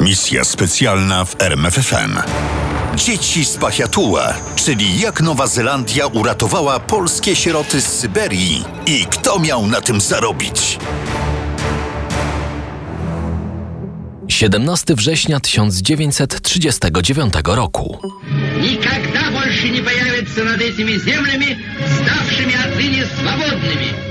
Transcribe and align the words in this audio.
Misja 0.00 0.44
specjalna 0.44 1.24
w 1.24 1.40
RMFFM. 1.40 2.18
Dzieci 2.96 3.44
z 3.44 3.56
Pachiatua, 3.56 4.34
czyli 4.54 5.00
jak 5.00 5.20
Nowa 5.20 5.46
Zelandia 5.46 6.06
uratowała 6.06 6.80
polskie 6.80 7.36
sieroty 7.36 7.80
z 7.80 7.86
Syberii 7.86 8.64
i 8.86 9.06
kto 9.10 9.38
miał 9.38 9.66
na 9.66 9.80
tym 9.80 10.00
zarobić. 10.00 10.78
17 14.28 14.94
września 14.94 15.40
1939 15.40 17.34
roku. 17.44 17.98
никогда 18.60 19.30
больше 19.30 19.68
не 19.68 19.80
появится 19.80 20.44
над 20.44 20.60
этими 20.60 20.96
землями, 20.98 21.58
ставшими 22.00 22.54
отныне 22.54 23.04
свободными. 23.04 24.09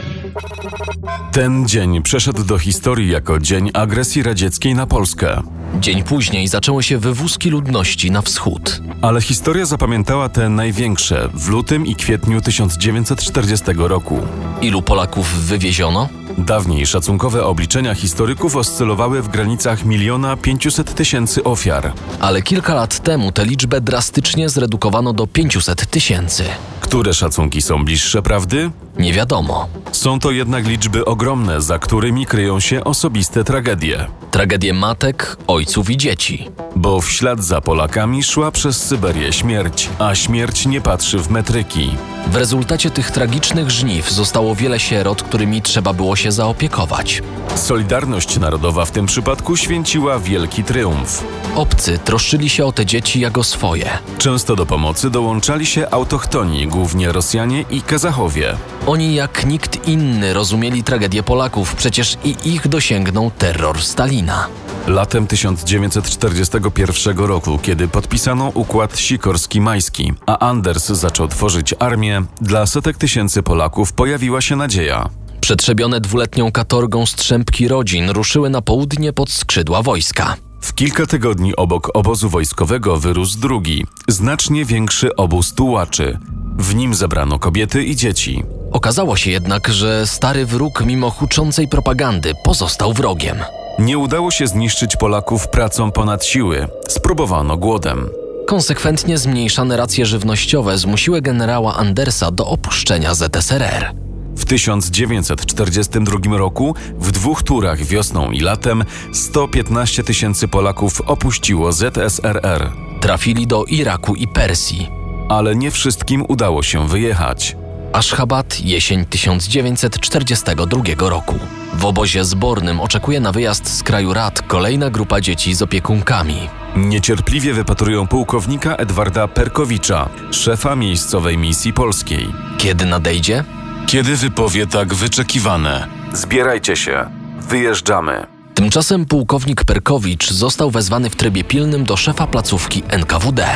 Ten 1.33 1.69
dzień 1.69 2.03
przeszedł 2.03 2.45
do 2.45 2.59
historii 2.59 3.11
jako 3.11 3.39
dzień 3.39 3.71
agresji 3.75 4.23
radzieckiej 4.23 4.75
na 4.75 4.87
Polskę. 4.87 5.43
Dzień 5.81 6.03
później 6.03 6.49
zaczęły 6.49 6.83
się 6.83 6.99
wywózki 6.99 7.51
ludności 7.51 8.11
na 8.11 8.23
wschód. 8.23 8.81
Ale 9.03 9.21
historia 9.21 9.67
zapamiętała 9.67 10.29
te 10.29 10.49
największe 10.49 11.29
w 11.35 11.49
lutym 11.49 11.87
i 11.87 11.97
kwietniu 11.97 12.41
1940 12.41 13.65
roku. 13.77 14.19
Ilu 14.63 14.83
Polaków 14.83 15.35
wywieziono? 15.35 16.09
Dawniej 16.39 16.87
szacunkowe 16.87 17.45
obliczenia 17.45 17.95
historyków 17.95 18.57
oscylowały 18.57 19.23
w 19.23 19.29
granicach 19.29 19.85
miliona 19.85 20.37
500 20.37 20.95
tysięcy 20.95 21.45
ofiar. 21.45 21.93
Ale 22.21 22.43
kilka 22.43 22.75
lat 22.75 23.01
temu 23.01 23.33
tę 23.33 23.45
liczbę 23.45 23.81
drastycznie 23.81 24.49
zredukowano 24.49 25.13
do 25.13 25.27
500 25.27 25.87
tysięcy. 25.91 26.45
Które 26.91 27.15
szacunki 27.15 27.63
są 27.63 27.85
bliższe 27.85 28.23
prawdy? 28.23 28.71
Nie 28.99 29.13
wiadomo. 29.13 29.69
Są 29.93 30.21
to 30.21 30.31
jednak 30.31 30.67
liczby 30.67 31.05
ogromne, 31.05 31.61
za 31.61 31.79
którymi 31.79 32.27
kryją 32.27 32.61
się 32.61 32.85
osobiste 32.85 33.45
tragedie. 33.45 34.07
Tragedie 34.31 34.75
matek, 34.75 35.37
ojców 35.47 35.91
i 35.91 35.97
dzieci. 35.97 36.49
Bo 36.77 37.01
w 37.01 37.11
ślad 37.11 37.45
za 37.45 37.61
Polakami 37.61 38.23
szła 38.23 38.51
przez 38.51 38.87
Syberię 38.87 39.33
śmierć, 39.33 39.89
a 39.99 40.15
śmierć 40.15 40.67
nie 40.67 40.81
patrzy 40.81 41.19
w 41.19 41.31
metryki. 41.31 41.91
W 42.27 42.37
rezultacie 42.37 42.91
tych 42.91 43.11
tragicznych 43.11 43.71
żniw 43.71 44.11
zostało 44.11 44.55
wiele 44.55 44.81
sierot, 44.81 45.23
którymi 45.23 45.63
trzeba 45.63 45.93
było 45.93 46.17
się 46.17 46.33
zaopiekować. 46.33 47.23
Solidarność 47.55 48.39
narodowa 48.39 48.85
w 48.85 48.91
tym 48.91 49.07
przypadku 49.07 49.57
święciła 49.57 50.19
wielki 50.19 50.65
triumf. 50.65 51.25
Obcy 51.55 51.99
troszczyli 51.99 52.49
się 52.49 52.65
o 52.65 52.73
te 52.73 52.87
dzieci 52.87 53.21
jako 53.21 53.45
swoje. 53.45 53.91
Często 54.19 54.57
do 54.57 54.67
pomocy 54.67 55.11
dołączali 55.11 55.67
się 55.67 55.91
autochtoni, 55.91 56.67
głównie 56.81 57.13
Rosjanie 57.13 57.65
i 57.71 57.83
Kazachowie. 57.83 58.57
Oni 58.87 59.15
jak 59.15 59.47
nikt 59.47 59.89
inny 59.89 60.35
rozumieli 60.35 60.83
tragedię 60.83 61.23
Polaków, 61.23 61.75
przecież 61.75 62.17
i 62.25 62.37
ich 62.45 62.69
dosięgnął 62.69 63.31
terror 63.31 63.83
Stalina. 63.83 64.47
Latem 64.87 65.27
1941 65.27 67.19
roku, 67.19 67.59
kiedy 67.63 67.89
podpisano 67.89 68.49
układ 68.55 68.97
Sikorski-Majski, 68.97 70.13
a 70.27 70.39
Anders 70.39 70.87
zaczął 70.87 71.29
tworzyć 71.29 71.75
armię, 71.79 72.23
dla 72.41 72.67
setek 72.67 72.97
tysięcy 72.97 73.43
Polaków 73.43 73.93
pojawiła 73.93 74.41
się 74.41 74.57
nadzieja. 74.57 75.09
Przetrzebione 75.41 76.01
dwuletnią 76.01 76.53
katorgą 76.53 77.07
strzępki 77.07 77.69
rodzin 77.69 78.11
ruszyły 78.11 78.51
na 78.51 78.63
południe 78.63 79.13
pod 79.13 79.31
skrzydła 79.31 79.83
wojska. 79.83 80.37
W 80.61 80.75
kilka 80.75 81.07
tygodni 81.07 81.57
obok 81.57 81.91
obozu 81.95 82.29
wojskowego 82.29 82.97
wyrósł 82.97 83.39
drugi, 83.39 83.87
znacznie 84.09 84.65
większy 84.65 85.17
obóz 85.17 85.55
tułaczy. 85.55 86.19
W 86.61 86.75
nim 86.75 86.95
zebrano 86.95 87.39
kobiety 87.39 87.85
i 87.85 87.97
dzieci. 87.97 88.45
Okazało 88.73 89.17
się 89.17 89.31
jednak, 89.31 89.69
że 89.69 90.07
stary 90.07 90.47
wróg, 90.47 90.85
mimo 90.87 91.11
huczącej 91.11 91.69
propagandy, 91.69 92.33
pozostał 92.45 92.93
wrogiem. 92.93 93.37
Nie 93.79 93.99
udało 93.99 94.31
się 94.31 94.47
zniszczyć 94.47 94.97
Polaków 94.97 95.49
pracą 95.49 95.93
ponad 95.93 96.25
siły. 96.25 96.69
Spróbowano 96.89 97.57
głodem. 97.57 98.09
Konsekwentnie 98.47 99.19
zmniejszane 99.19 99.77
racje 99.77 100.07
żywnościowe 100.07 100.79
zmusiły 100.79 101.23
generała 101.23 101.77
Andersa 101.77 102.31
do 102.31 102.47
opuszczenia 102.47 103.15
ZSRR. 103.15 103.95
W 104.37 104.45
1942 104.45 106.37
roku 106.39 106.75
w 106.99 107.13
dwóch 107.13 107.43
turach 107.43 107.83
wiosną 107.83 108.31
i 108.31 108.41
latem 108.41 108.85
115 109.13 110.05
tysięcy 110.05 110.49
Polaków 110.49 111.01
opuściło 111.01 111.73
ZSRR, 111.73 112.73
Trafili 113.01 113.47
do 113.47 113.65
Iraku 113.65 114.15
i 114.15 114.29
Persji. 114.29 115.00
Ale 115.31 115.57
nie 115.57 115.71
wszystkim 115.71 116.25
udało 116.29 116.63
się 116.63 116.89
wyjechać. 116.89 117.57
Aszchabat, 117.93 118.61
jesień 118.61 119.05
1942 119.05 120.83
roku. 121.09 121.39
W 121.75 121.85
obozie 121.85 122.25
zbornym 122.25 122.81
oczekuje 122.81 123.21
na 123.21 123.33
wyjazd 123.33 123.79
z 123.79 123.83
kraju 123.83 124.15
rad 124.15 124.43
kolejna 124.43 124.91
grupa 124.91 125.21
dzieci 125.21 125.55
z 125.55 125.63
opiekunkami. 125.63 126.49
Niecierpliwie 126.77 127.55
wypatrują 127.55 128.07
pułkownika 128.07 128.77
Edwarda 128.77 129.29
Perkowicza, 129.29 130.09
szefa 130.31 130.77
miejscowej 130.77 131.39
misji 131.39 131.73
polskiej. 131.73 132.27
Kiedy 132.59 132.87
nadejdzie? 132.87 133.45
Kiedy 133.87 134.17
wypowie 134.17 134.67
tak 134.67 134.95
wyczekiwane? 134.95 135.87
Zbierajcie 136.13 136.77
się, 136.77 137.11
wyjeżdżamy. 137.41 138.40
Tymczasem 138.61 139.07
pułkownik 139.07 139.65
Perkowicz 139.65 140.31
został 140.31 140.71
wezwany 140.71 141.11
w 141.11 141.17
trybie 141.17 141.45
pilnym 141.45 141.85
do 141.85 141.97
szefa 141.97 142.27
placówki 142.27 142.83
NKWD. 142.89 143.47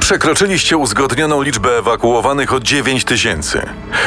Przekroczyliście 0.00 0.76
uzgodnioną 0.76 1.42
liczbę 1.42 1.78
ewakuowanych 1.78 2.52
o 2.52 2.60
9 2.60 3.04
tysięcy. 3.04 3.62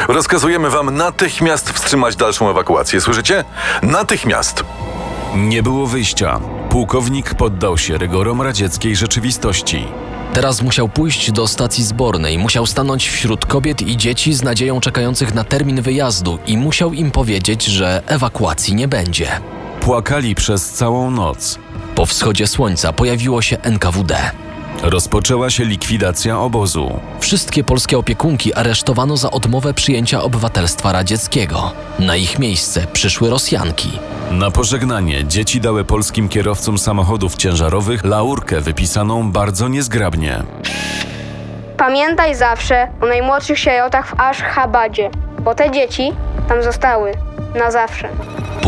Rozkazujemy 0.08 0.70
wam 0.70 0.96
natychmiast 0.96 1.70
wstrzymać 1.70 2.16
dalszą 2.16 2.50
ewakuację, 2.50 3.00
słyszycie? 3.00 3.44
Natychmiast! 3.82 4.64
Nie 5.36 5.62
było 5.62 5.86
wyjścia. 5.86 6.40
Pułkownik 6.70 7.34
poddał 7.34 7.78
się 7.78 7.98
rygorom 7.98 8.42
radzieckiej 8.42 8.96
rzeczywistości. 8.96 9.84
Teraz 10.32 10.62
musiał 10.62 10.88
pójść 10.88 11.32
do 11.32 11.46
stacji 11.46 11.84
zbornej, 11.84 12.38
musiał 12.38 12.66
stanąć 12.66 13.08
wśród 13.08 13.46
kobiet 13.46 13.82
i 13.82 13.96
dzieci 13.96 14.34
z 14.34 14.42
nadzieją 14.42 14.80
czekających 14.80 15.34
na 15.34 15.44
termin 15.44 15.82
wyjazdu 15.82 16.38
i 16.46 16.56
musiał 16.56 16.92
im 16.92 17.10
powiedzieć, 17.10 17.64
że 17.64 18.02
ewakuacji 18.06 18.74
nie 18.74 18.88
będzie. 18.88 19.40
Płakali 19.88 20.34
przez 20.34 20.70
całą 20.70 21.10
noc. 21.10 21.58
Po 21.94 22.06
wschodzie 22.06 22.46
słońca 22.46 22.92
pojawiło 22.92 23.42
się 23.42 23.56
NKWD. 23.62 24.16
Rozpoczęła 24.82 25.50
się 25.50 25.64
likwidacja 25.64 26.38
obozu. 26.40 27.00
Wszystkie 27.20 27.64
polskie 27.64 27.98
opiekunki 27.98 28.54
aresztowano 28.54 29.16
za 29.16 29.30
odmowę 29.30 29.74
przyjęcia 29.74 30.22
obywatelstwa 30.22 30.92
radzieckiego. 30.92 31.72
Na 31.98 32.16
ich 32.16 32.38
miejsce 32.38 32.86
przyszły 32.92 33.30
Rosjanki. 33.30 33.90
Na 34.30 34.50
pożegnanie 34.50 35.24
dzieci 35.24 35.60
dały 35.60 35.84
polskim 35.84 36.28
kierowcom 36.28 36.78
samochodów 36.78 37.36
ciężarowych 37.36 38.04
laurkę 38.04 38.60
wypisaną 38.60 39.32
bardzo 39.32 39.68
niezgrabnie. 39.68 40.42
Pamiętaj 41.76 42.34
zawsze 42.34 42.88
o 43.00 43.06
najmłodszych 43.06 43.58
sierotach 43.58 44.06
w 44.06 44.20
Ashgabadzie, 44.20 45.10
bo 45.44 45.54
te 45.54 45.70
dzieci 45.70 46.12
tam 46.48 46.62
zostały 46.62 47.12
na 47.54 47.70
zawsze. 47.70 48.08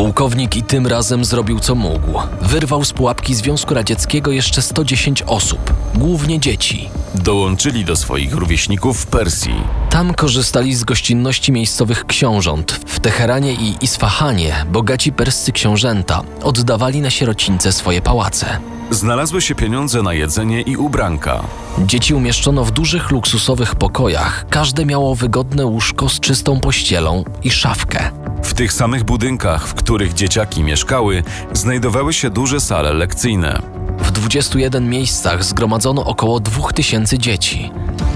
Pułkownik 0.01 0.57
i 0.57 0.63
tym 0.63 0.87
razem 0.87 1.25
zrobił 1.25 1.61
co 1.61 1.75
mógł. 1.75 2.21
Wyrwał 2.43 2.85
z 2.85 2.93
pułapki 2.93 3.35
Związku 3.35 3.75
Radzieckiego 3.75 4.33
jeszcze 4.33 4.63
110 4.63 5.23
osób, 5.23 5.75
głównie 5.95 6.41
dzieci. 6.41 6.89
Dołączyli 7.15 7.85
do 7.85 7.97
swoich 7.97 8.35
rówieśników 8.35 9.01
w 9.01 9.07
Persji. 9.07 9.55
Tam 9.91 10.15
korzystali 10.15 10.75
z 10.75 10.85
gościnności 10.85 11.53
miejscowych 11.53 12.07
książąt. 12.07 12.81
W 12.87 13.01
Teheranie 13.01 13.53
i 13.53 13.75
Isfahanie 13.81 14.67
bogaci 14.73 15.13
perscy 15.13 15.53
książęta 15.53 16.23
oddawali 16.43 17.01
na 17.01 17.11
sierocińce 17.11 17.73
swoje 17.73 18.03
pałace. 18.03 18.59
Znalazły 18.91 19.43
się 19.43 19.55
pieniądze 19.55 20.03
na 20.03 20.15
jedzenie 20.15 20.61
i 20.61 20.77
ubranka. 20.77 21.43
Dzieci 21.79 22.15
umieszczono 22.15 22.65
w 22.65 22.71
dużych, 22.71 23.11
luksusowych 23.11 23.75
pokojach. 23.75 24.47
Każde 24.51 24.87
miało 24.87 25.15
wygodne 25.15 25.67
łóżko 25.67 26.09
z 26.09 26.21
czystą 26.21 26.61
pościelą 26.61 27.25
i 27.43 27.51
szafkę. 27.51 28.11
W 28.43 28.55
tych 28.55 28.73
samych 28.73 29.05
budynkach, 29.05 29.69
w 29.69 29.75
których 29.75 30.15
dzieciaki 30.15 30.65
mieszkały, 30.65 31.23
znajdowały 31.53 32.13
się 32.13 32.31
duże 32.31 32.61
sale 32.61 32.93
lekcyjne. 32.93 33.63
W 33.99 34.11
21 34.11 34.89
miejscach 34.91 35.45
zgromadzono 35.45 36.05
około 36.05 36.41
2000 36.41 37.19
dzieci. 37.19 37.71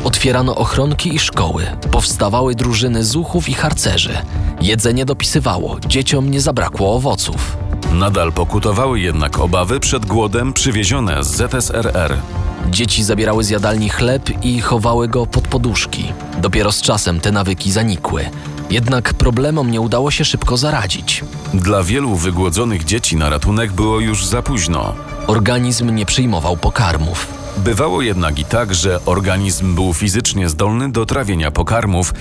Otwierano 0.05 0.57
ochronki 0.57 1.15
i 1.15 1.19
szkoły, 1.19 1.67
powstawały 1.91 2.55
drużyny 2.55 3.05
zuchów 3.05 3.49
i 3.49 3.55
harcerzy. 3.55 4.19
Jedzenie 4.61 5.05
dopisywało, 5.05 5.81
dzieciom 5.87 6.31
nie 6.31 6.41
zabrakło 6.41 6.95
owoców. 6.95 7.57
Nadal 7.93 8.33
pokutowały 8.33 9.01
jednak 9.01 9.39
obawy 9.39 9.81
przed 9.81 10.07
głodem 10.07 10.53
przywiezione 10.53 11.25
z 11.25 11.27
ZSRR. 11.27 12.17
Dzieci 12.71 13.05
zabierały 13.05 13.45
z 13.45 13.51
jadalni 13.51 13.89
chleb 13.89 14.45
i 14.45 14.61
chowały 14.61 15.09
go 15.09 15.27
pod 15.27 15.49
poduszki. 15.49 16.13
Dopiero 16.39 16.73
z 16.73 16.81
czasem 16.83 17.21
te 17.21 17.33
nawyki 17.33 17.73
zanikły. 17.73 18.31
Jednak 18.71 19.15
problemom 19.15 19.71
nie 19.71 19.81
udało 19.81 20.11
się 20.11 20.25
szybko 20.25 20.57
zaradzić. 20.57 21.25
Dla 21.55 21.83
wielu 21.83 22.17
wygłodzonych 22.17 22.85
dzieci 22.85 23.17
na 23.17 23.31
ratunek 23.31 23.73
było 23.73 24.01
już 24.01 24.27
za 24.27 24.43
późno. 24.43 24.95
Organizm 25.27 25.95
nie 25.95 26.07
przyjmował 26.07 26.57
pokarmów. 26.57 27.27
Bywało 27.57 28.03
jednak 28.03 28.39
i 28.39 28.45
tak, 28.45 28.75
że 28.75 29.05
organizm 29.07 29.75
był 29.75 29.95
fizycznie 29.95 30.49
zdolny 30.49 30.93
do 30.93 31.07
trawienia 31.07 31.51
pokarmów, 31.51 32.15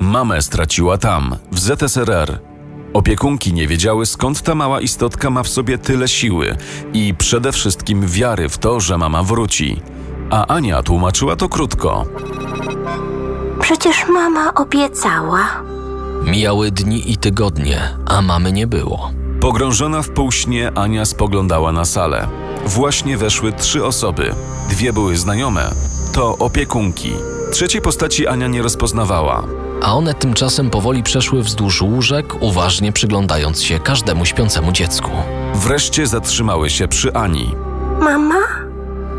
Mamę 0.00 0.42
straciła 0.42 0.98
tam, 0.98 1.36
w 1.52 1.58
ZSRR. 1.58 2.38
Opiekunki 2.94 3.52
nie 3.52 3.68
wiedziały, 3.68 4.06
skąd 4.06 4.42
ta 4.42 4.54
mała 4.54 4.80
istotka 4.80 5.30
ma 5.30 5.42
w 5.42 5.48
sobie 5.48 5.78
tyle 5.78 6.08
siły 6.08 6.56
i 6.92 7.14
przede 7.18 7.52
wszystkim 7.52 8.06
wiary 8.06 8.48
w 8.48 8.58
to, 8.58 8.80
że 8.80 8.98
mama 8.98 9.22
wróci. 9.22 9.80
A 10.30 10.46
Ania 10.46 10.82
tłumaczyła 10.82 11.36
to 11.36 11.48
krótko. 11.48 12.04
Przecież 13.60 14.08
mama 14.08 14.54
obiecała. 14.54 15.62
Mijały 16.24 16.70
dni 16.70 17.12
i 17.12 17.16
tygodnie, 17.16 17.80
a 18.06 18.22
mamy 18.22 18.52
nie 18.52 18.66
było. 18.66 19.10
Pogrążona 19.40 20.02
w 20.02 20.10
półśnie, 20.10 20.72
Ania 20.74 21.04
spoglądała 21.04 21.72
na 21.72 21.84
salę. 21.84 22.28
Właśnie 22.66 23.16
weszły 23.16 23.52
trzy 23.52 23.84
osoby. 23.84 24.34
Dwie 24.70 24.92
były 24.92 25.16
znajome. 25.16 25.70
To 26.14 26.38
opiekunki. 26.38 27.12
Trzeciej 27.52 27.82
postaci 27.82 28.26
Ania 28.26 28.46
nie 28.48 28.62
rozpoznawała. 28.62 29.44
A 29.82 29.94
one 29.94 30.14
tymczasem 30.14 30.70
powoli 30.70 31.02
przeszły 31.02 31.42
wzdłuż 31.42 31.82
łóżek, 31.82 32.34
uważnie 32.42 32.92
przyglądając 32.92 33.62
się 33.62 33.78
każdemu 33.78 34.24
śpiącemu 34.24 34.72
dziecku. 34.72 35.10
Wreszcie 35.54 36.06
zatrzymały 36.06 36.70
się 36.70 36.88
przy 36.88 37.12
Ani. 37.14 37.54
Mama? 38.00 38.63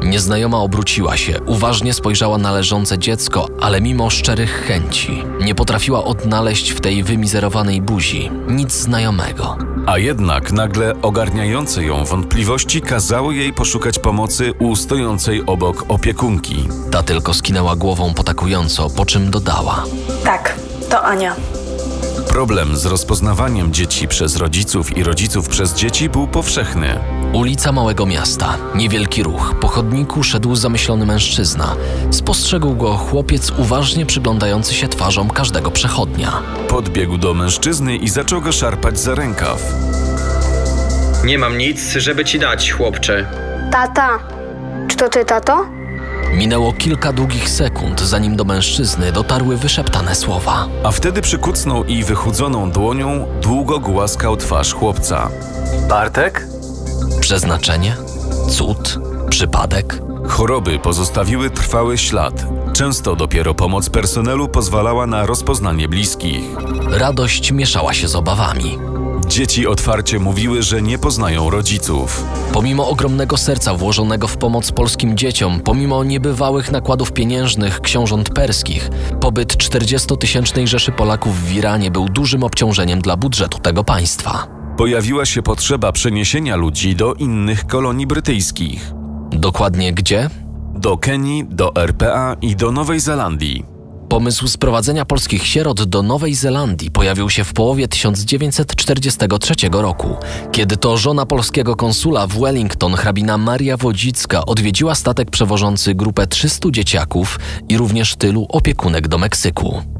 Nieznajoma 0.05 0.57
obróciła 0.57 1.17
się, 1.17 1.41
uważnie 1.45 1.93
spojrzała 1.93 2.37
na 2.37 2.51
leżące 2.51 2.99
dziecko, 2.99 3.47
ale 3.61 3.81
mimo 3.81 4.09
szczerych 4.09 4.65
chęci 4.67 5.23
nie 5.41 5.55
potrafiła 5.55 6.03
odnaleźć 6.03 6.71
w 6.71 6.81
tej 6.81 7.03
wymizerowanej 7.03 7.81
buzi 7.81 8.31
nic 8.47 8.73
znajomego. 8.73 9.57
A 9.85 9.97
jednak 9.97 10.51
nagle 10.51 11.01
ogarniające 11.01 11.83
ją 11.83 12.05
wątpliwości 12.05 12.81
kazały 12.81 13.35
jej 13.35 13.53
poszukać 13.53 13.99
pomocy 13.99 14.53
u 14.59 14.75
stojącej 14.75 15.43
obok 15.45 15.85
opiekunki. 15.87 16.67
Ta 16.91 17.03
tylko 17.03 17.33
skinęła 17.33 17.75
głową 17.75 18.13
potakująco, 18.13 18.89
po 18.89 19.05
czym 19.05 19.31
dodała. 19.31 19.83
Tak, 20.23 20.55
to 20.89 21.03
Ania. 21.03 21.35
Problem 22.27 22.77
z 22.77 22.85
rozpoznawaniem 22.85 23.73
dzieci 23.73 24.07
przez 24.07 24.35
rodziców 24.35 24.97
i 24.97 25.03
rodziców 25.03 25.49
przez 25.49 25.73
dzieci 25.73 26.09
był 26.09 26.27
powszechny. 26.27 26.99
Ulica 27.35 27.71
małego 27.71 28.05
miasta. 28.05 28.57
Niewielki 28.75 29.23
ruch. 29.23 29.55
Po 29.61 29.67
chodniku 29.67 30.23
szedł 30.23 30.55
zamyślony 30.55 31.05
mężczyzna. 31.05 31.75
Spostrzegł 32.11 32.75
go 32.75 32.97
chłopiec 32.97 33.51
uważnie 33.57 34.05
przyglądający 34.05 34.73
się 34.73 34.87
twarzom 34.87 35.29
każdego 35.29 35.71
przechodnia. 35.71 36.31
Podbiegł 36.67 37.17
do 37.17 37.33
mężczyzny 37.33 37.95
i 37.95 38.09
zaczął 38.09 38.41
go 38.41 38.51
szarpać 38.51 38.99
za 38.99 39.15
rękaw. 39.15 39.73
Nie 41.25 41.37
mam 41.39 41.57
nic, 41.57 41.91
żeby 41.91 42.25
ci 42.25 42.39
dać, 42.39 42.71
chłopcze. 42.71 43.25
Tata, 43.71 44.19
czy 44.87 44.97
to 44.97 45.09
ty, 45.09 45.25
tato? 45.25 45.65
Minęło 46.33 46.73
kilka 46.73 47.13
długich 47.13 47.49
sekund, 47.49 48.01
zanim 48.01 48.35
do 48.35 48.43
mężczyzny 48.43 49.11
dotarły 49.11 49.57
wyszeptane 49.57 50.15
słowa. 50.15 50.67
A 50.83 50.91
wtedy 50.91 51.21
przykucnął 51.21 51.83
i 51.83 52.03
wychudzoną 52.03 52.71
dłonią 52.71 53.25
długo 53.41 53.79
głaskał 53.79 54.37
twarz 54.37 54.73
chłopca. 54.73 55.29
Bartek? 55.89 56.54
Przeznaczenie? 57.25 57.95
Cud? 58.49 58.99
Przypadek? 59.29 60.01
Choroby 60.27 60.79
pozostawiły 60.79 61.49
trwały 61.49 61.97
ślad. 61.97 62.45
Często 62.73 63.15
dopiero 63.15 63.53
pomoc 63.53 63.89
personelu 63.89 64.47
pozwalała 64.47 65.07
na 65.07 65.25
rozpoznanie 65.25 65.87
bliskich. 65.87 66.43
Radość 66.89 67.51
mieszała 67.51 67.93
się 67.93 68.07
z 68.07 68.15
obawami. 68.15 68.77
Dzieci 69.27 69.67
otwarcie 69.67 70.19
mówiły, 70.19 70.63
że 70.63 70.81
nie 70.81 70.97
poznają 70.97 71.49
rodziców. 71.49 72.23
Pomimo 72.53 72.89
ogromnego 72.89 73.37
serca 73.37 73.73
włożonego 73.73 74.27
w 74.27 74.37
pomoc 74.37 74.71
polskim 74.71 75.17
dzieciom, 75.17 75.59
pomimo 75.59 76.03
niebywałych 76.03 76.71
nakładów 76.71 77.11
pieniężnych 77.11 77.81
książąt 77.81 78.29
perskich, 78.29 78.89
pobyt 79.21 79.55
40-tysięcznej 79.57 80.67
Rzeszy 80.67 80.91
Polaków 80.91 81.41
w 81.45 81.53
Iranie 81.53 81.91
był 81.91 82.09
dużym 82.09 82.43
obciążeniem 82.43 83.01
dla 83.01 83.17
budżetu 83.17 83.59
tego 83.59 83.83
państwa. 83.83 84.54
Pojawiła 84.77 85.25
się 85.25 85.41
potrzeba 85.41 85.91
przeniesienia 85.91 86.55
ludzi 86.55 86.95
do 86.95 87.13
innych 87.13 87.67
kolonii 87.67 88.07
brytyjskich. 88.07 88.91
Dokładnie 89.31 89.93
gdzie? 89.93 90.29
Do 90.73 90.97
Kenii, 90.97 91.45
do 91.49 91.75
RPA 91.75 92.35
i 92.41 92.55
do 92.55 92.71
Nowej 92.71 92.99
Zelandii. 92.99 93.65
Pomysł 94.09 94.47
sprowadzenia 94.47 95.05
polskich 95.05 95.47
sierot 95.47 95.83
do 95.83 96.03
Nowej 96.03 96.35
Zelandii 96.35 96.91
pojawił 96.91 97.29
się 97.29 97.43
w 97.43 97.53
połowie 97.53 97.87
1943 97.87 99.53
roku, 99.71 100.15
kiedy 100.51 100.77
to 100.77 100.97
żona 100.97 101.25
polskiego 101.25 101.75
konsula 101.75 102.27
w 102.27 102.39
Wellington, 102.39 102.93
hrabina 102.93 103.37
Maria 103.37 103.77
Wodzicka, 103.77 104.45
odwiedziła 104.45 104.95
statek 104.95 105.31
przewożący 105.31 105.95
grupę 105.95 106.27
300 106.27 106.71
dzieciaków 106.71 107.39
i 107.69 107.77
również 107.77 108.15
tylu 108.15 108.45
opiekunek 108.49 109.07
do 109.07 109.17
Meksyku. 109.17 109.94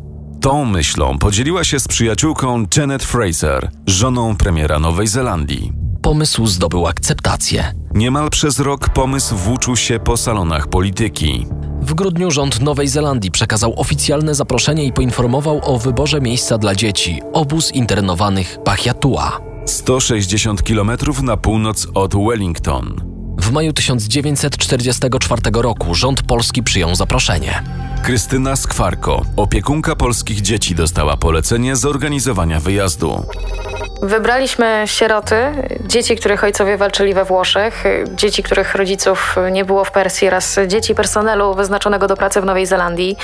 Tą 0.45 0.65
myślą 0.65 1.17
podzieliła 1.17 1.63
się 1.63 1.79
z 1.79 1.87
przyjaciółką 1.87 2.65
Janet 2.77 3.03
Fraser, 3.03 3.71
żoną 3.87 4.35
premiera 4.35 4.79
Nowej 4.79 5.07
Zelandii. 5.07 5.73
Pomysł 6.01 6.47
zdobył 6.47 6.87
akceptację. 6.87 7.73
Niemal 7.93 8.29
przez 8.29 8.59
rok 8.59 8.89
pomysł 8.89 9.35
włóczył 9.35 9.75
się 9.75 9.99
po 9.99 10.17
salonach 10.17 10.67
polityki. 10.67 11.47
W 11.81 11.93
grudniu 11.93 12.31
rząd 12.31 12.61
Nowej 12.61 12.87
Zelandii 12.87 13.31
przekazał 13.31 13.79
oficjalne 13.79 14.35
zaproszenie 14.35 14.85
i 14.85 14.93
poinformował 14.93 15.61
o 15.63 15.79
wyborze 15.79 16.21
miejsca 16.21 16.57
dla 16.57 16.75
dzieci 16.75 17.21
obóz 17.33 17.71
internowanych 17.71 18.57
Pachiatua. 18.65 19.41
160 19.65 20.61
km 20.63 20.91
na 21.23 21.37
północ 21.37 21.87
od 21.93 22.15
Wellington. 22.15 22.95
W 23.39 23.51
maju 23.51 23.73
1944 23.73 25.41
roku 25.53 25.95
rząd 25.95 26.21
polski 26.21 26.63
przyjął 26.63 26.95
zaproszenie. 26.95 27.63
Krystyna 28.05 28.55
Skwarko, 28.55 29.21
opiekunka 29.35 29.95
polskich 29.95 30.41
dzieci, 30.41 30.75
dostała 30.75 31.17
polecenie 31.17 31.75
zorganizowania 31.75 32.59
wyjazdu. 32.59 33.25
Wybraliśmy 34.01 34.83
sieroty, 34.85 35.35
dzieci, 35.87 36.15
których 36.15 36.43
ojcowie 36.43 36.77
walczyli 36.77 37.13
we 37.13 37.25
Włoszech, 37.25 37.83
dzieci, 38.15 38.43
których 38.43 38.75
rodziców 38.75 39.35
nie 39.51 39.65
było 39.65 39.85
w 39.85 39.91
Persji 39.91 40.27
oraz 40.27 40.59
dzieci 40.67 40.95
personelu 40.95 41.53
wyznaczonego 41.53 42.07
do 42.07 42.17
pracy 42.17 42.41
w 42.41 42.45
Nowej 42.45 42.65
Zelandii. 42.65 43.17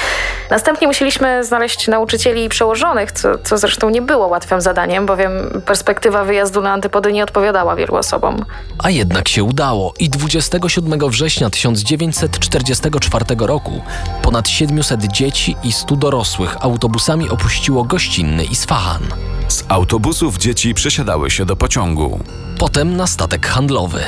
Następnie 0.50 0.88
musieliśmy 0.88 1.44
znaleźć 1.44 1.88
nauczycieli 1.88 2.44
i 2.44 2.50
przełożonych, 2.50 3.12
co, 3.12 3.38
co 3.38 3.58
zresztą 3.58 3.90
nie 3.90 4.02
było 4.02 4.28
łatwym 4.28 4.62
zadaniem, 4.62 5.06
bowiem 5.06 5.32
perspektywa 5.66 6.24
wyjazdu 6.24 6.62
na 6.62 6.72
antypody 6.72 7.14
nie 7.14 7.24
odpowiadała 7.24 7.76
wielu 7.76 7.96
osobom. 7.96 8.46
A 8.80 8.90
jednak 8.90 9.28
się 9.28 9.44
udało 9.44 9.94
i 10.00 10.10
27 10.10 11.10
września 11.10 11.50
1944 11.50 13.26
roku 13.40 13.82
ponad 14.22 14.50
700 14.72 15.04
dzieci 15.04 15.56
i 15.64 15.72
100 15.72 15.96
dorosłych 15.96 16.58
autobusami 16.60 17.30
opuściło 17.30 17.84
gościnny 17.84 18.44
Isfahan. 18.44 19.02
Z 19.48 19.64
autobusów 19.68 20.38
dzieci 20.38 20.74
przesiadały 20.74 21.32
się 21.32 21.46
do 21.46 21.56
pociągu. 21.56 22.20
Potem 22.60 22.96
na 22.96 23.08
statek 23.08 23.48
handlowy. 23.48 24.02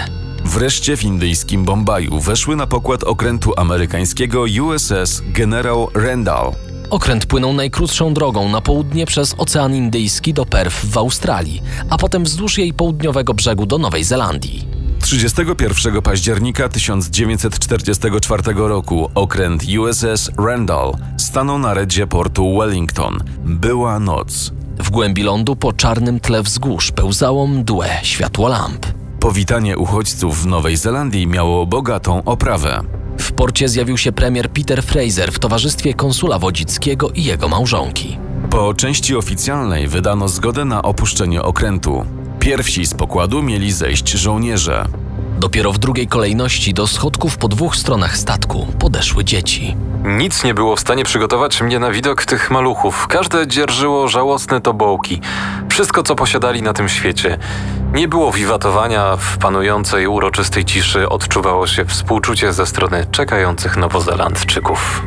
Wreszcie 0.45 0.97
w 0.97 1.03
indyjskim 1.03 1.65
Bombaju 1.65 2.19
weszły 2.19 2.55
na 2.55 2.67
pokład 2.67 3.03
okrętu 3.03 3.53
amerykańskiego 3.57 4.45
USS 4.63 5.21
General 5.25 5.87
Randall. 5.93 6.51
Okręt 6.89 7.25
płynął 7.25 7.53
najkrótszą 7.53 8.13
drogą 8.13 8.49
na 8.49 8.61
południe 8.61 9.05
przez 9.05 9.35
Ocean 9.37 9.75
Indyjski 9.75 10.33
do 10.33 10.45
Perth 10.45 10.85
w 10.85 10.97
Australii, 10.97 11.61
a 11.89 11.97
potem 11.97 12.23
wzdłuż 12.23 12.57
jej 12.57 12.73
południowego 12.73 13.33
brzegu 13.33 13.65
do 13.65 13.77
Nowej 13.77 14.03
Zelandii. 14.03 14.72
31 15.03 16.01
października 16.01 16.69
1944 16.69 18.43
roku 18.55 19.09
okręt 19.15 19.63
USS 19.79 20.31
Randall 20.37 20.93
stanął 21.17 21.59
na 21.59 21.73
redzie 21.73 22.07
portu 22.07 22.57
Wellington. 22.57 23.19
Była 23.45 23.99
noc. 23.99 24.51
W 24.79 24.89
głębi 24.89 25.23
lądu 25.23 25.55
po 25.55 25.73
czarnym 25.73 26.19
tle 26.19 26.43
wzgórz 26.43 26.91
pełzało 26.91 27.47
mdłe 27.47 27.89
światło 28.03 28.47
lamp. 28.47 28.85
Powitanie 29.19 29.77
uchodźców 29.77 30.43
w 30.43 30.45
Nowej 30.45 30.77
Zelandii 30.77 31.27
miało 31.27 31.65
bogatą 31.65 32.23
oprawę. 32.23 32.81
W 33.17 33.31
porcie 33.31 33.69
zjawił 33.69 33.97
się 33.97 34.11
premier 34.11 34.49
Peter 34.49 34.83
Fraser 34.83 35.31
w 35.31 35.39
towarzystwie 35.39 35.93
konsula 35.93 36.39
Wodzickiego 36.39 37.09
i 37.09 37.23
jego 37.23 37.49
małżonki. 37.49 38.17
Po 38.49 38.73
części 38.73 39.15
oficjalnej 39.15 39.87
wydano 39.87 40.27
zgodę 40.27 40.65
na 40.65 40.81
opuszczenie 40.81 41.41
okrętu. 41.41 42.05
Pierwsi 42.43 42.85
z 42.85 42.93
pokładu 42.93 43.43
mieli 43.43 43.71
zejść 43.71 44.09
żołnierze. 44.09 44.85
Dopiero 45.39 45.73
w 45.73 45.77
drugiej 45.77 46.07
kolejności 46.07 46.73
do 46.73 46.87
schodków 46.87 47.37
po 47.37 47.47
dwóch 47.47 47.75
stronach 47.75 48.17
statku 48.17 48.67
podeszły 48.79 49.25
dzieci. 49.25 49.77
Nic 50.05 50.43
nie 50.43 50.53
było 50.53 50.75
w 50.75 50.79
stanie 50.79 51.03
przygotować 51.03 51.61
mnie 51.61 51.79
na 51.79 51.91
widok 51.91 52.25
tych 52.25 52.51
maluchów. 52.51 53.07
Każde 53.07 53.47
dzierżyło 53.47 54.07
żałosne 54.07 54.61
tobołki. 54.61 55.21
Wszystko, 55.69 56.03
co 56.03 56.15
posiadali 56.15 56.61
na 56.61 56.73
tym 56.73 56.89
świecie. 56.89 57.37
Nie 57.93 58.07
było 58.07 58.31
wiwatowania, 58.31 59.17
w 59.17 59.37
panującej 59.37 60.07
uroczystej 60.07 60.65
ciszy 60.65 61.09
odczuwało 61.09 61.67
się 61.67 61.85
współczucie 61.85 62.53
ze 62.53 62.65
strony 62.65 63.05
czekających 63.11 63.77
nowozelandczyków. 63.77 65.03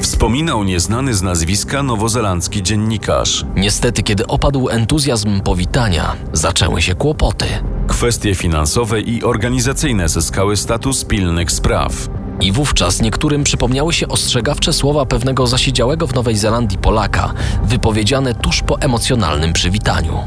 Wspominał 0.00 0.64
nieznany 0.64 1.14
z 1.14 1.22
nazwiska 1.22 1.82
nowozelandzki 1.82 2.62
dziennikarz. 2.62 3.44
Niestety, 3.56 4.02
kiedy 4.02 4.26
opadł 4.26 4.68
entuzjazm 4.68 5.40
powitania, 5.40 6.16
zaczęły 6.32 6.82
się 6.82 6.94
kłopoty. 6.94 7.46
Kwestie 7.88 8.34
finansowe 8.34 9.00
i 9.00 9.24
organizacyjne 9.24 10.08
zyskały 10.08 10.56
status 10.56 11.04
pilnych 11.04 11.52
spraw. 11.52 11.92
I 12.40 12.52
wówczas 12.52 13.02
niektórym 13.02 13.44
przypomniały 13.44 13.92
się 13.92 14.08
ostrzegawcze 14.08 14.72
słowa 14.72 15.06
pewnego 15.06 15.46
zasiedziałego 15.46 16.06
w 16.06 16.14
Nowej 16.14 16.36
Zelandii 16.36 16.78
Polaka, 16.78 17.32
wypowiedziane 17.64 18.34
tuż 18.34 18.62
po 18.62 18.80
emocjonalnym 18.80 19.52
przywitaniu. 19.52 20.18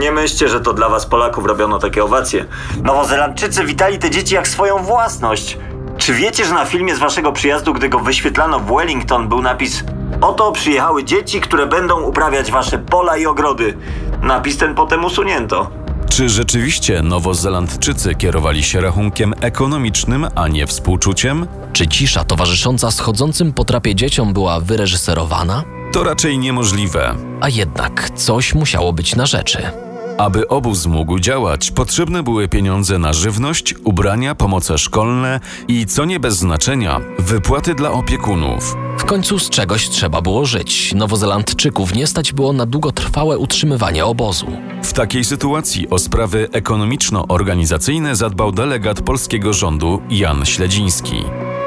Nie 0.00 0.12
myślcie, 0.12 0.48
że 0.48 0.60
to 0.60 0.72
dla 0.72 0.88
was 0.88 1.06
Polaków 1.06 1.46
robiono 1.46 1.78
takie 1.78 2.04
owacje. 2.04 2.44
Nowozelandczycy 2.82 3.64
witali 3.64 3.98
te 3.98 4.10
dzieci 4.10 4.34
jak 4.34 4.48
swoją 4.48 4.78
własność. 4.82 5.58
Czy 6.04 6.14
wiecie, 6.14 6.44
że 6.44 6.54
na 6.54 6.64
filmie 6.64 6.96
z 6.96 6.98
waszego 6.98 7.32
przyjazdu, 7.32 7.74
gdy 7.74 7.88
go 7.88 7.98
wyświetlano 7.98 8.60
w 8.60 8.66
Wellington, 8.66 9.28
był 9.28 9.42
napis 9.42 9.84
Oto 10.20 10.52
przyjechały 10.52 11.04
dzieci, 11.04 11.40
które 11.40 11.66
będą 11.66 12.00
uprawiać 12.02 12.50
wasze 12.50 12.78
pola 12.78 13.16
i 13.16 13.26
ogrody. 13.26 13.76
Napis 14.22 14.56
ten 14.56 14.74
potem 14.74 15.04
usunięto. 15.04 15.70
Czy 16.10 16.28
rzeczywiście 16.28 17.02
Nowozelandczycy 17.02 18.14
kierowali 18.14 18.62
się 18.62 18.80
rachunkiem 18.80 19.34
ekonomicznym, 19.40 20.26
a 20.34 20.48
nie 20.48 20.66
współczuciem? 20.66 21.46
Czy 21.72 21.88
cisza 21.88 22.24
towarzysząca 22.24 22.90
schodzącym 22.90 23.52
po 23.52 23.64
trapie 23.64 23.94
dzieciom 23.94 24.32
była 24.32 24.60
wyreżyserowana? 24.60 25.62
To 25.92 26.04
raczej 26.04 26.38
niemożliwe. 26.38 27.14
A 27.40 27.48
jednak 27.48 28.10
coś 28.10 28.54
musiało 28.54 28.92
być 28.92 29.16
na 29.16 29.26
rzeczy. 29.26 29.70
Aby 30.18 30.48
obóz 30.48 30.86
mógł 30.86 31.18
działać, 31.18 31.70
potrzebne 31.70 32.22
były 32.22 32.48
pieniądze 32.48 32.98
na 32.98 33.12
żywność, 33.12 33.74
ubrania, 33.84 34.34
pomoce 34.34 34.78
szkolne 34.78 35.40
i, 35.68 35.86
co 35.86 36.04
nie 36.04 36.20
bez 36.20 36.36
znaczenia, 36.36 37.00
wypłaty 37.18 37.74
dla 37.74 37.92
opiekunów. 37.92 38.76
W 38.98 39.04
końcu 39.04 39.38
z 39.38 39.50
czegoś 39.50 39.88
trzeba 39.88 40.22
było 40.22 40.46
żyć. 40.46 40.94
Nowozelandczyków 40.94 41.94
nie 41.94 42.06
stać 42.06 42.32
było 42.32 42.52
na 42.52 42.66
długotrwałe 42.66 43.38
utrzymywanie 43.38 44.04
obozu. 44.04 44.46
W 44.82 44.92
takiej 44.92 45.24
sytuacji 45.24 45.90
o 45.90 45.98
sprawy 45.98 46.48
ekonomiczno-organizacyjne 46.52 48.16
zadbał 48.16 48.52
delegat 48.52 49.00
polskiego 49.00 49.52
rządu 49.52 50.02
Jan 50.10 50.44
Śledziński. 50.46 51.24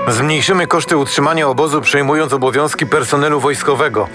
Zmniejszymy 0.07 0.67
koszty 0.67 0.97
utrzymania 0.97 1.47
obozu, 1.47 1.81
przejmując 1.81 2.33
obowiązki 2.33 2.85
personelu 2.85 3.39
wojskowego. 3.39 4.07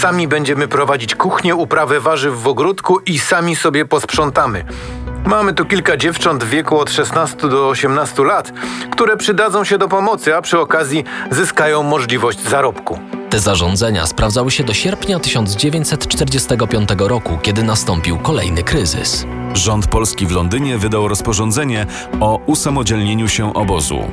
Sami 0.00 0.28
będziemy 0.28 0.68
prowadzić 0.68 1.14
kuchnię, 1.14 1.54
uprawę 1.54 2.00
warzyw 2.00 2.42
w 2.42 2.48
ogródku 2.48 2.98
i 2.98 3.18
sami 3.18 3.56
sobie 3.56 3.84
posprzątamy. 3.84 4.64
Mamy 5.26 5.54
tu 5.54 5.64
kilka 5.64 5.96
dziewcząt 5.96 6.44
w 6.44 6.48
wieku 6.48 6.78
od 6.78 6.90
16 6.90 7.36
do 7.48 7.68
18 7.68 8.24
lat, 8.24 8.52
które 8.90 9.16
przydadzą 9.16 9.64
się 9.64 9.78
do 9.78 9.88
pomocy, 9.88 10.36
a 10.36 10.42
przy 10.42 10.60
okazji 10.60 11.04
zyskają 11.30 11.82
możliwość 11.82 12.48
zarobku. 12.48 12.98
Te 13.30 13.40
zarządzenia 13.40 14.06
sprawdzały 14.06 14.50
się 14.50 14.64
do 14.64 14.74
sierpnia 14.74 15.18
1945 15.18 16.88
roku, 16.98 17.38
kiedy 17.42 17.62
nastąpił 17.62 18.18
kolejny 18.18 18.62
kryzys. 18.62 19.26
Rząd 19.54 19.86
polski 19.86 20.26
w 20.26 20.32
Londynie 20.32 20.78
wydał 20.78 21.08
rozporządzenie 21.08 21.86
o 22.20 22.40
usamodzielnieniu 22.46 23.28
się 23.28 23.54
obozu. 23.54 24.10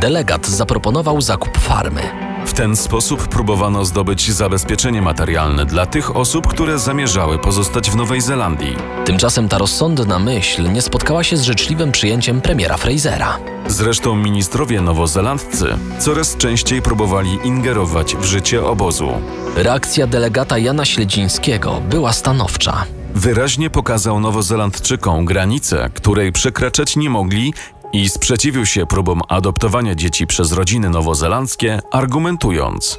Delegat 0.00 0.46
zaproponował 0.46 1.20
zakup 1.20 1.58
farmy. 1.58 2.25
W 2.46 2.52
ten 2.52 2.76
sposób 2.76 3.28
próbowano 3.28 3.84
zdobyć 3.84 4.32
zabezpieczenie 4.32 5.02
materialne 5.02 5.66
dla 5.66 5.86
tych 5.86 6.16
osób, 6.16 6.46
które 6.46 6.78
zamierzały 6.78 7.38
pozostać 7.38 7.90
w 7.90 7.96
Nowej 7.96 8.20
Zelandii. 8.20 8.76
Tymczasem 9.04 9.48
ta 9.48 9.58
rozsądna 9.58 10.18
myśl 10.18 10.72
nie 10.72 10.82
spotkała 10.82 11.24
się 11.24 11.36
z 11.36 11.42
życzliwym 11.42 11.92
przyjęciem 11.92 12.40
premiera 12.40 12.76
Frasera. 12.76 13.38
Zresztą 13.66 14.16
ministrowie 14.16 14.80
nowozelandcy 14.80 15.66
coraz 15.98 16.36
częściej 16.36 16.82
próbowali 16.82 17.38
ingerować 17.44 18.16
w 18.16 18.24
życie 18.24 18.64
obozu. 18.64 19.08
Reakcja 19.56 20.06
delegata 20.06 20.58
Jana 20.58 20.84
Śledzińskiego 20.84 21.82
była 21.90 22.12
stanowcza. 22.12 22.84
Wyraźnie 23.14 23.70
pokazał 23.70 24.20
Nowozelandczykom 24.20 25.24
granicę, 25.24 25.90
której 25.94 26.32
przekraczać 26.32 26.96
nie 26.96 27.10
mogli 27.10 27.54
i 27.92 28.08
sprzeciwił 28.08 28.66
się 28.66 28.86
próbom 28.86 29.20
adoptowania 29.28 29.94
dzieci 29.94 30.26
przez 30.26 30.52
rodziny 30.52 30.90
nowozelandzkie, 30.90 31.80
argumentując: 31.90 32.98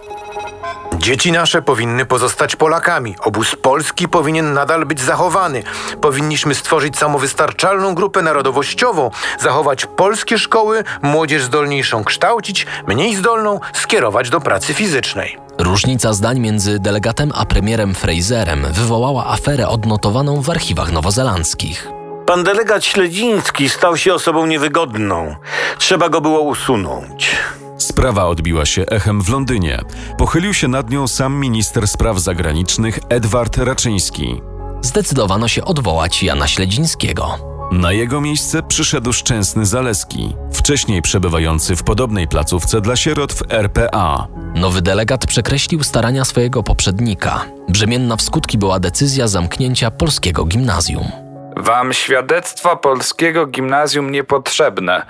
Dzieci 0.99 1.31
nasze 1.31 1.61
powinny 1.61 2.05
pozostać 2.05 2.55
Polakami. 2.55 3.15
Obóz 3.19 3.55
polski 3.55 4.07
powinien 4.07 4.53
nadal 4.53 4.85
być 4.85 5.01
zachowany. 5.01 5.63
Powinniśmy 6.01 6.55
stworzyć 6.55 6.97
samowystarczalną 6.97 7.95
grupę 7.95 8.21
narodowościową, 8.21 9.11
zachować 9.39 9.85
polskie 9.85 10.37
szkoły, 10.37 10.83
młodzież 11.01 11.43
zdolniejszą 11.43 12.03
kształcić, 12.03 12.65
mniej 12.87 13.15
zdolną 13.15 13.59
skierować 13.73 14.29
do 14.29 14.41
pracy 14.41 14.73
fizycznej. 14.73 15.37
Różnica 15.57 16.13
zdań 16.13 16.39
między 16.39 16.79
delegatem 16.79 17.31
a 17.35 17.45
premierem 17.45 17.95
Fraserem 17.95 18.65
wywołała 18.71 19.27
aferę 19.27 19.67
odnotowaną 19.67 20.41
w 20.41 20.49
archiwach 20.49 20.91
nowozelandzkich. 20.91 21.96
Pan 22.27 22.43
delegat 22.43 22.85
Śledziński 22.85 23.69
stał 23.69 23.97
się 23.97 24.13
osobą 24.13 24.45
niewygodną. 24.45 25.35
Trzeba 25.77 26.09
go 26.09 26.21
było 26.21 26.41
usunąć. 26.41 27.35
Sprawa 27.77 28.25
odbiła 28.25 28.65
się 28.65 28.85
echem 28.85 29.21
w 29.21 29.29
Londynie. 29.29 29.81
Pochylił 30.17 30.53
się 30.53 30.67
nad 30.67 30.89
nią 30.89 31.07
sam 31.07 31.35
minister 31.35 31.87
spraw 31.87 32.19
zagranicznych 32.19 32.99
Edward 33.09 33.57
Raczyński. 33.57 34.41
Zdecydowano 34.81 35.47
się 35.47 35.65
odwołać 35.65 36.23
Jana 36.23 36.47
Śledzińskiego. 36.47 37.37
Na 37.71 37.91
jego 37.91 38.21
miejsce 38.21 38.63
przyszedł 38.63 39.13
Szczęsny 39.13 39.65
Zaleski, 39.65 40.35
wcześniej 40.53 41.01
przebywający 41.01 41.75
w 41.75 41.83
podobnej 41.83 42.27
placówce 42.27 42.81
dla 42.81 42.95
sierot 42.95 43.33
w 43.33 43.51
RPA. 43.51 44.27
Nowy 44.55 44.81
delegat 44.81 45.25
przekreślił 45.25 45.83
starania 45.83 46.25
swojego 46.25 46.63
poprzednika. 46.63 47.45
Brzemienna 47.69 48.15
w 48.15 48.21
skutki 48.21 48.57
była 48.57 48.79
decyzja 48.79 49.27
zamknięcia 49.27 49.91
polskiego 49.91 50.45
gimnazjum. 50.45 51.26
Wam 51.59 51.93
świadectwa 51.93 52.75
polskiego 52.75 53.45
gimnazjum 53.45 54.11
niepotrzebne, 54.11 55.05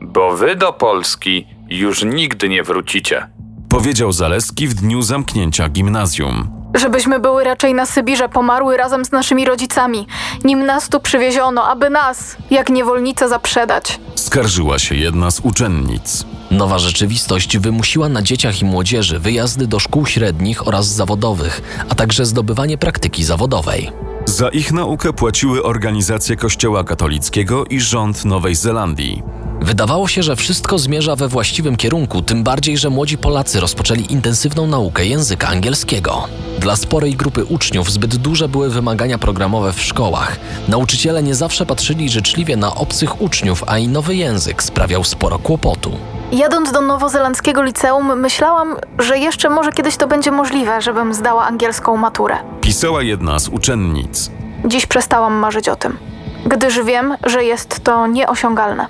bo 0.00 0.36
wy 0.36 0.56
do 0.56 0.72
Polski 0.72 1.46
już 1.68 2.04
nigdy 2.04 2.48
nie 2.48 2.62
wrócicie. 2.62 3.26
Powiedział 3.68 4.12
Zaleski 4.12 4.68
w 4.68 4.74
dniu 4.74 5.02
zamknięcia 5.02 5.68
gimnazjum. 5.68 6.50
Żebyśmy 6.74 7.20
były 7.20 7.44
raczej 7.44 7.74
na 7.74 7.86
Sybirze, 7.86 8.28
pomarły 8.28 8.76
razem 8.76 9.04
z 9.04 9.12
naszymi 9.12 9.44
rodzicami, 9.44 10.06
nim 10.44 10.66
nas 10.66 10.88
tu 10.88 11.00
przywieziono, 11.00 11.64
aby 11.64 11.90
nas, 11.90 12.36
jak 12.50 12.70
niewolnice, 12.70 13.28
zaprzedać. 13.28 14.00
Skarżyła 14.14 14.78
się 14.78 14.94
jedna 14.94 15.30
z 15.30 15.40
uczennic. 15.40 16.24
Nowa 16.50 16.78
rzeczywistość 16.78 17.58
wymusiła 17.58 18.08
na 18.08 18.22
dzieciach 18.22 18.62
i 18.62 18.64
młodzieży 18.64 19.18
wyjazdy 19.18 19.66
do 19.66 19.78
szkół 19.78 20.06
średnich 20.06 20.68
oraz 20.68 20.86
zawodowych, 20.86 21.84
a 21.88 21.94
także 21.94 22.26
zdobywanie 22.26 22.78
praktyki 22.78 23.24
zawodowej. 23.24 24.09
Za 24.30 24.48
ich 24.48 24.72
naukę 24.72 25.12
płaciły 25.12 25.62
organizacje 25.62 26.36
Kościoła 26.36 26.84
katolickiego 26.84 27.64
i 27.64 27.80
rząd 27.80 28.24
Nowej 28.24 28.54
Zelandii. 28.54 29.22
Wydawało 29.60 30.08
się, 30.08 30.22
że 30.22 30.36
wszystko 30.36 30.78
zmierza 30.78 31.16
we 31.16 31.28
właściwym 31.28 31.76
kierunku, 31.76 32.22
tym 32.22 32.42
bardziej, 32.42 32.78
że 32.78 32.90
młodzi 32.90 33.18
Polacy 33.18 33.60
rozpoczęli 33.60 34.12
intensywną 34.12 34.66
naukę 34.66 35.06
języka 35.06 35.48
angielskiego. 35.48 36.28
Dla 36.58 36.76
sporej 36.76 37.14
grupy 37.14 37.44
uczniów 37.44 37.92
zbyt 37.92 38.16
duże 38.16 38.48
były 38.48 38.70
wymagania 38.70 39.18
programowe 39.18 39.72
w 39.72 39.82
szkołach. 39.82 40.40
Nauczyciele 40.68 41.22
nie 41.22 41.34
zawsze 41.34 41.66
patrzyli 41.66 42.10
życzliwie 42.10 42.56
na 42.56 42.74
obcych 42.74 43.22
uczniów, 43.22 43.64
a 43.66 43.78
i 43.78 43.88
nowy 43.88 44.16
język 44.16 44.62
sprawiał 44.62 45.04
sporo 45.04 45.38
kłopotu. 45.38 45.92
Jadąc 46.32 46.72
do 46.72 46.80
nowozelandzkiego 46.80 47.62
liceum, 47.62 48.20
myślałam, 48.20 48.76
że 48.98 49.18
jeszcze 49.18 49.50
może 49.50 49.72
kiedyś 49.72 49.96
to 49.96 50.06
będzie 50.06 50.30
możliwe, 50.30 50.82
żebym 50.82 51.14
zdała 51.14 51.46
angielską 51.46 51.96
maturę. 51.96 52.36
Pisała 52.60 53.02
jedna 53.02 53.38
z 53.38 53.48
uczennic. 53.48 54.30
Dziś 54.64 54.86
przestałam 54.86 55.34
marzyć 55.34 55.68
o 55.68 55.76
tym, 55.76 55.98
gdyż 56.46 56.82
wiem, 56.82 57.16
że 57.26 57.44
jest 57.44 57.84
to 57.84 58.06
nieosiągalne. 58.06 58.86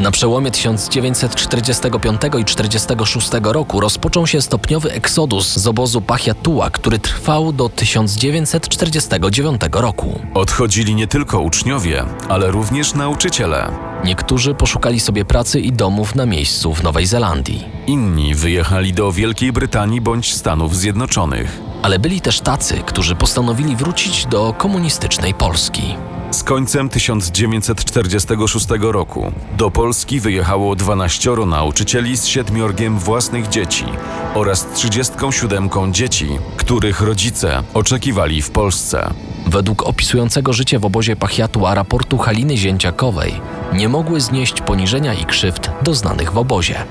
Na 0.00 0.10
przełomie 0.10 0.50
1945 0.50 2.16
i 2.38 2.44
1946 2.44 3.30
roku 3.42 3.80
rozpoczął 3.80 4.26
się 4.26 4.42
stopniowy 4.42 4.92
eksodus 4.92 5.56
z 5.56 5.66
obozu 5.66 6.00
Pachiatua, 6.00 6.70
który 6.70 6.98
trwał 6.98 7.52
do 7.52 7.68
1949 7.68 9.60
roku. 9.72 10.20
Odchodzili 10.34 10.94
nie 10.94 11.06
tylko 11.06 11.40
uczniowie, 11.40 12.04
ale 12.28 12.50
również 12.50 12.94
nauczyciele. 12.94 13.91
Niektórzy 14.04 14.54
poszukali 14.54 15.00
sobie 15.00 15.24
pracy 15.24 15.60
i 15.60 15.72
domów 15.72 16.14
na 16.14 16.26
miejscu 16.26 16.74
w 16.74 16.82
Nowej 16.82 17.06
Zelandii. 17.06 17.64
Inni 17.86 18.34
wyjechali 18.34 18.92
do 18.92 19.12
Wielkiej 19.12 19.52
Brytanii 19.52 20.00
bądź 20.00 20.34
Stanów 20.34 20.76
Zjednoczonych. 20.76 21.60
Ale 21.82 21.98
byli 21.98 22.20
też 22.20 22.40
tacy, 22.40 22.74
którzy 22.86 23.14
postanowili 23.14 23.76
wrócić 23.76 24.26
do 24.26 24.54
komunistycznej 24.58 25.34
Polski. 25.34 25.82
Z 26.30 26.42
końcem 26.42 26.88
1946 26.88 28.66
roku 28.80 29.32
do 29.56 29.70
Polski 29.70 30.20
wyjechało 30.20 30.76
12 30.76 31.30
nauczycieli 31.46 32.16
z 32.16 32.26
siedmiorgiem 32.26 32.98
własnych 32.98 33.48
dzieci 33.48 33.84
oraz 34.34 34.66
37 34.74 35.70
dzieci, 35.90 36.28
których 36.56 37.00
rodzice 37.00 37.62
oczekiwali 37.74 38.42
w 38.42 38.50
Polsce. 38.50 39.10
Według 39.46 39.82
opisującego 39.82 40.52
życie 40.52 40.78
w 40.78 40.84
obozie 40.84 41.16
Pachiatua 41.16 41.74
raportu 41.74 42.18
Haliny 42.18 42.56
Zięciakowej 42.56 43.40
nie 43.74 43.88
mogły 43.88 44.20
znieść 44.20 44.60
poniżenia 44.60 45.14
i 45.14 45.24
krzywd 45.24 45.70
doznanych 45.82 46.32
w 46.32 46.38
obozie. 46.38 46.84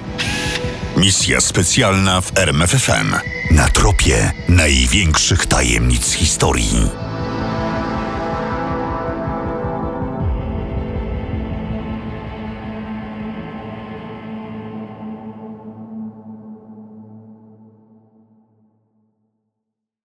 Misja 0.98 1.42
specjalna 1.42 2.22
w 2.22 2.38
RMFFM. 2.38 3.16
Na 3.52 3.68
tropie 3.68 4.32
największych 4.50 5.46
tajemnic 5.46 6.14
historii. 6.14 7.11